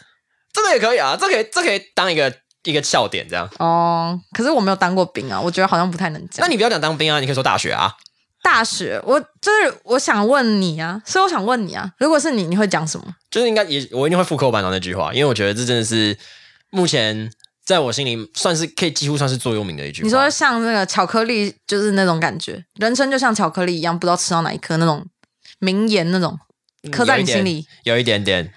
[0.53, 3.51] 这个也可以啊，这可以这可以当一个一个笑点这样。
[3.59, 6.47] 哦，可是我没有当过兵啊，我觉得好像不太能讲。
[6.47, 7.93] 那你不要讲当兵啊，你可以说大学啊。
[8.47, 13.05] 大学，我就是我想问你啊，所以我想问你啊，如果是你，你会讲什么？
[13.29, 16.17] 就是应该也我一定会复刻我班长那句话，因为我觉得这真的是
[16.71, 17.29] 目前
[17.65, 20.07] 在我心里算是可以几乎算是座右铭的一句话。
[20.07, 25.05] 你说像那个巧克力，就是那种感觉，人生就像巧克力一样，不知道吃到哪一颗那种
[25.59, 26.39] 名言那种，
[26.93, 27.67] 刻在你心里。
[27.83, 28.53] 有一点点，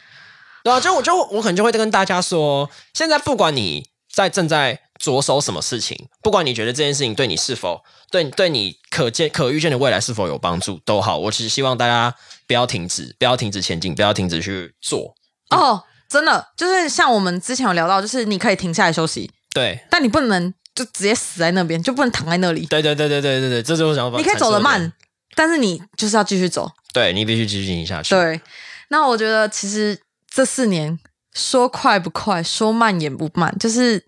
[0.63, 7.82] 对啊，就我就我可能就会跟大家说，现在不管你在正在着手什么事情，不管你觉得这件事情对你是否
[8.12, 12.14] 对对你可见可预见的未来是否有帮助都好，我只是希望大家
[12.46, 15.16] 不要停止，不要停止前进，不要停止去做。
[15.50, 22.66] 哦，真的就是像我们之前有聊到，就是你可以停下来休息，对，但你不能就直接死在那边，就不能躺在那里。
[22.66, 24.18] 对对对对对对对，这就是我想法。
[24.18, 24.92] 你可以走得慢，
[25.36, 26.70] 但是你就是要继续走。
[26.94, 28.16] 对你必须继续进行下去。
[28.16, 28.42] 对，
[28.90, 29.98] 那我觉得其实
[30.30, 31.00] 这四年
[31.34, 34.04] 说快不快，说慢也不慢，就是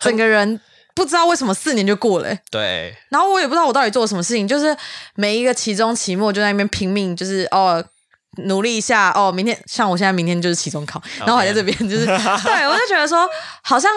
[0.00, 0.60] 整个人
[0.94, 2.96] 不知道为什么四年就过了欸、对。
[3.10, 4.76] 然后我也不知道我到底做了什么事情，就是
[5.14, 7.84] 每一个期中、期末就在那边拼命，就是哦
[8.44, 13.28] 努力一下哦，明天像我现在明天就是期中考，然后还在这边就是对我就觉得说，
[13.62, 13.90] 好像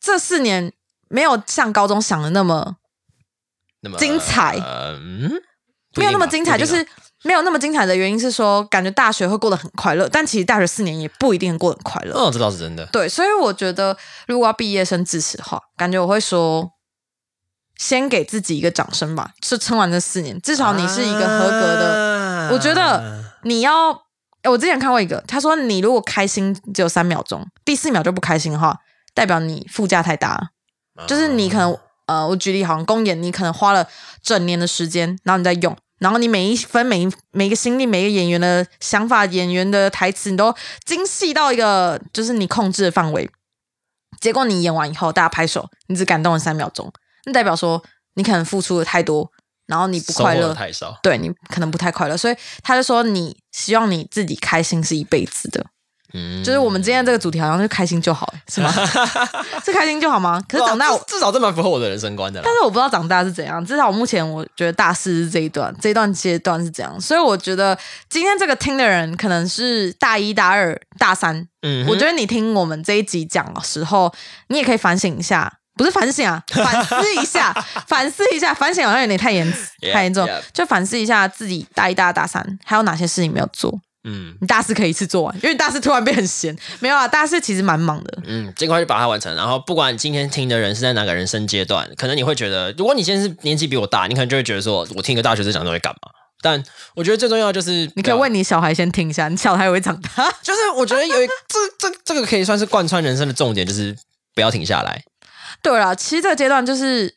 [0.00, 0.72] 这四年
[1.08, 2.76] 没有像高中想的那么
[3.80, 5.30] 那么精彩呃嗯，
[5.96, 6.86] 没有那么精彩，就是
[7.22, 12.14] 没有那么精彩的原因是说，感觉大学会过得很快乐，但其实大学四年也不一定过得很快乐。
[12.16, 12.86] 嗯，这倒是真的。
[12.86, 16.70] 对，所以我觉得如果要毕业生致辞的话，感觉我会说，
[17.76, 22.48] 先给自己一个掌声吧，就撑完这四年，至少你是一个合格的。
[22.48, 23.90] 的我觉得你要，
[24.42, 28.78] 诶我之前看过一个，他说你如果开心只有三秒钟，第四秒就不开心的话，
[29.14, 30.48] 代表你副驾太大了。
[31.06, 33.86] 就是你可能呃，我举例好像公演，你可能花了
[34.22, 40.52] 整年的时间，然后你在用，然后你每一分每一每一个心力，每一个演员的想法、演员的台词，你都
[40.84, 43.30] 精细到一个就是你控制的范围。
[44.20, 46.92] 结果你演完以后，大家拍手，你只感动了三秒钟，
[47.26, 47.82] 那代表说
[48.14, 49.30] 你可能付出的太多，
[49.66, 50.54] 然后你不快乐。
[51.02, 55.64] 对你可能不太快乐，所以他就说你希望你自己开心是一辈子的，
[56.12, 58.72] 嗯，就是我们今天这个主题好像是开心就好，是吗？
[59.64, 60.42] 是开心就好吗？
[60.48, 62.52] 可是长大我至至少这蛮符合我的人生观的但。
[62.54, 74.12] 是我不知道长大是怎样，至少我目前我觉得大四是这一段，这一段阶段是怎样，所以我觉得今天这个听的人可能是大一、大二、大三，嗯我觉得你听我们这一集讲的时候，
[74.48, 77.52] 你也可以反省一下，不是反省啊，反思一下，
[77.86, 79.50] 反思一下，反省好像有点太严
[79.92, 80.40] 太严重 yeah.
[80.52, 83.72] 就反思一下自己大一、大二、大三还有哪些事情没有做，
[84.04, 89.34] 嗯你大四可以一次做完，因为你大四突然变很闲，没有啊，大四其实蛮忙的，嗯，尽快去把它完成。
[89.36, 96.10] 然后，不管今天听的人是在哪个人生阶段，可能你会觉得，如果你现在是年纪比我大，你可能就会觉得说，我听一个大学生讲这会干嘛？
[96.42, 96.62] 但
[96.94, 100.30] 我觉得最重要的就是，你可以问你小孩先听一下，你小孩也会长大。
[100.42, 103.94] 就是我觉得有一这这这个可以算是贯穿人生的重点，就是
[104.34, 105.02] 不要停下来。
[105.62, 107.14] 对了，其实这个阶段就是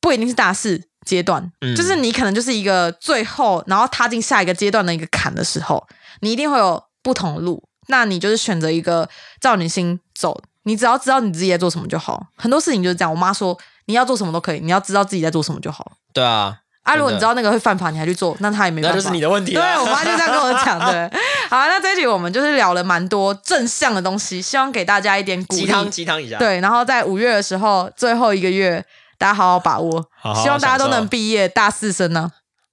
[0.00, 5.86] 不一定是大四阶段，嗯就是你可能就是一个最后，然后踏进下一个阶段的一个坎的时候，
[6.22, 7.62] 你一定会有不同的路。
[7.88, 9.08] 那你就是选择一个
[9.40, 12.28] 照你心走，你只要知道你自己在做什么就好。
[12.36, 13.10] 很多事情就是这样。
[13.10, 15.92] 我妈说你要做什么都可以，你要知道自己在做什么就好。
[16.14, 18.96] 对啊，啊，如果你知道那个会犯法，你还去做，那他也没办法。
[18.96, 20.78] 那就是你的问题对我妈就这样跟我讲。
[20.78, 21.10] 的，
[21.50, 25.62] 好，那这一集我们就是聊了蛮多正向的东西，希望给大家一点鼓励。
[25.62, 26.38] 鸡汤鸡汤一下。
[26.38, 28.84] 对，然后在五月的时候，最后一个月，
[29.18, 32.30] 大家好好把握，好好希望大家都能毕业，大四生呢、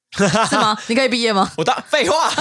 [0.50, 0.78] 是吗？
[0.88, 1.50] 你可以毕业吗？
[1.58, 2.30] 我当废话，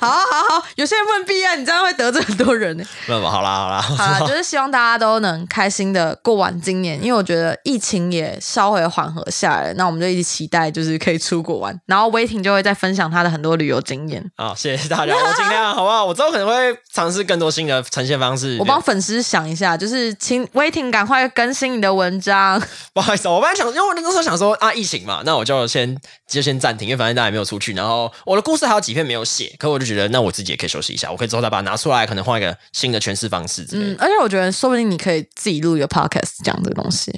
[0.00, 11.78] 好啊好好，有些人不能毕业，你这样会得罪很多人呢、那么，好啦好啦，好啦，就是希望大家都能开心的过完今年，因为我觉得疫情也稍微缓和下来了，那我们就一起期待，就是可以出国玩。
[11.86, 14.24] 然后威霆就会再分享他的很多旅游经验。
[14.36, 16.04] 好，谢谢大家，我尽量好不好？
[16.04, 16.54] 我之后可能会
[16.92, 18.56] 尝试更多新的呈现方式。
[18.58, 22.60] 我帮粉丝想一下，就是请威霆赶快更新你的文章。
[22.94, 25.96] 不好意思，我本来想，因为我那时候想说啊，疫情嘛，那我就先
[26.26, 27.72] 就先暂停，因为反正大家也没有出去。
[27.74, 37.12] 然后我的故事还有几篇没有写，可我就觉得那我自己也可以休息一下，我可以之后再把它拿出来，可能换一个新的诠释方式之类的。，嗯而且我觉得说不定你可以自己录一个 podcast 讲这个东西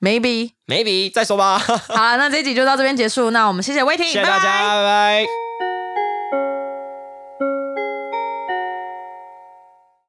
[0.00, 0.50] ，maybe。
[0.66, 1.58] maybe 再说吧，
[1.88, 3.30] 好了，那这一集就到这边结束。
[3.30, 5.49] 那我们谢谢威霆，谢谢大家，拜拜拜拜。